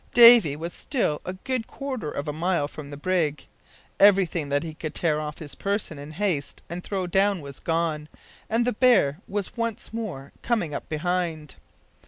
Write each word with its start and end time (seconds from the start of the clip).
Davy 0.15 0.55
was 0.55 0.73
still 0.73 1.21
a 1.25 1.33
good 1.33 1.67
quarter 1.67 2.09
of 2.09 2.27
a 2.27 2.33
mile 2.33 2.67
from 2.67 2.89
the 2.89 2.97
brig; 2.97 3.45
everything 3.99 4.49
that 4.49 4.63
he 4.63 4.73
could 4.73 4.95
tear 4.95 5.21
off 5.21 5.37
his 5.37 5.53
person 5.53 5.99
in 5.99 6.13
haste 6.13 6.63
and 6.71 6.83
throw 6.83 7.05
down 7.05 7.39
was 7.39 7.59
gone, 7.59 8.09
and 8.49 8.65
the 8.65 8.73
bear 8.73 9.19
was 9.27 9.55
once 9.55 9.93
more 9.93 10.31
coming 10.41 10.73
up 10.73 10.89
behind. 10.89 11.53